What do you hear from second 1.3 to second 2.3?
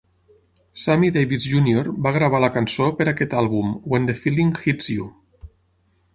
Junior va